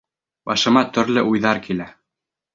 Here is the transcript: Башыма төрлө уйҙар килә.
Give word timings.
Башыма 0.51 0.83
төрлө 0.95 1.25
уйҙар 1.33 1.61
килә. 1.69 1.89